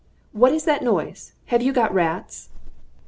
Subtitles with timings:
[0.31, 1.33] What is that noise?
[1.53, 2.49] Have you got rats?"